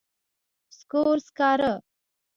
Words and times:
سکور، 0.77 1.17
سکارۀ 1.27 1.69